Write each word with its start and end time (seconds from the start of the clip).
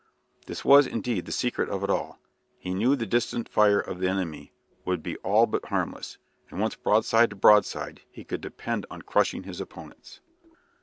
This 0.47 0.65
was, 0.65 0.87
indeed, 0.87 1.27
the 1.27 1.31
secret 1.31 1.69
of 1.69 1.83
it 1.83 1.89
all. 1.91 2.17
He 2.57 2.73
knew 2.73 2.95
the 2.95 3.05
distant 3.05 3.47
fire 3.47 3.79
of 3.79 3.99
the 3.99 4.09
enemy 4.09 4.51
would 4.83 5.03
be 5.03 5.15
all 5.17 5.45
but 5.45 5.65
harmless, 5.65 6.17
and 6.49 6.59
once 6.59 6.73
broadside 6.73 7.29
to 7.29 7.35
broadside, 7.35 8.01
he 8.09 8.23
could 8.23 8.41
depend 8.41 8.87
on 8.89 9.03
crushing 9.03 9.43
his 9.43 9.61
opponents. 9.61 10.19